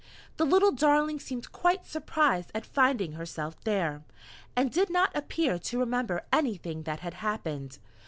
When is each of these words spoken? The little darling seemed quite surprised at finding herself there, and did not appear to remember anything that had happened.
The 0.37 0.45
little 0.47 0.71
darling 0.71 1.19
seemed 1.19 1.51
quite 1.51 1.85
surprised 1.85 2.49
at 2.55 2.65
finding 2.65 3.11
herself 3.11 3.63
there, 3.65 4.03
and 4.55 4.71
did 4.71 4.89
not 4.89 5.15
appear 5.15 5.59
to 5.59 5.79
remember 5.79 6.25
anything 6.33 6.81
that 6.85 7.01
had 7.01 7.13
happened. 7.13 7.77